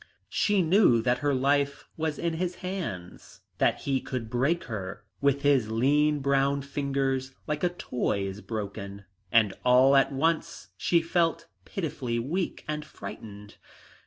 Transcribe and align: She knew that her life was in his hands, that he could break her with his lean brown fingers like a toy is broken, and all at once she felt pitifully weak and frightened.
She 0.31 0.63
knew 0.63 0.99
that 1.03 1.19
her 1.19 1.31
life 1.35 1.87
was 1.95 2.17
in 2.17 2.33
his 2.33 2.55
hands, 2.65 3.41
that 3.59 3.81
he 3.81 4.01
could 4.01 4.31
break 4.31 4.63
her 4.63 5.03
with 5.21 5.43
his 5.43 5.69
lean 5.69 6.21
brown 6.21 6.63
fingers 6.63 7.35
like 7.45 7.63
a 7.63 7.69
toy 7.69 8.21
is 8.23 8.41
broken, 8.41 9.05
and 9.31 9.53
all 9.63 9.95
at 9.95 10.11
once 10.11 10.69
she 10.75 11.03
felt 11.03 11.45
pitifully 11.65 12.17
weak 12.17 12.65
and 12.67 12.83
frightened. 12.83 13.57